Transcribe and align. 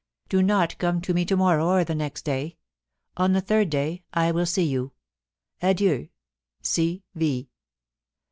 * 0.17 0.29
Do 0.29 0.41
not 0.41 0.79
come 0.79 0.99
to 1.01 1.13
me 1.13 1.25
to 1.25 1.37
morrow 1.37 1.67
or 1.67 1.83
the 1.83 1.93
next 1.93 2.25
day. 2.25 2.57
On 3.17 3.33
the 3.33 3.39
third 3.41 3.69
day 3.69 4.01
I 4.11 4.31
will 4.31 4.47
see 4.47 4.63
you. 4.63 4.93
* 5.27 5.61
Adieu, 5.61 6.09
'a 6.73 7.01
V.' 7.13 7.49